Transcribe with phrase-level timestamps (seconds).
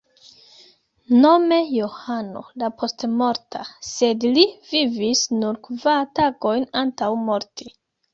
[1.25, 7.69] Nome Johano la Postmorta, sed li vivis nur kvar tagojn antaŭ morti.